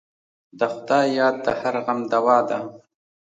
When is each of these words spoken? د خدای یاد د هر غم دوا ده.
د 0.59 0.59
خدای 0.73 1.07
یاد 1.19 1.35
د 1.45 1.47
هر 1.59 1.75
غم 1.85 1.99
دوا 2.13 2.37
ده. 2.49 2.59